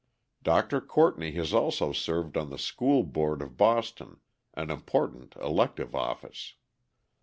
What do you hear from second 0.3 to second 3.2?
Dr. Courtney has also served on the School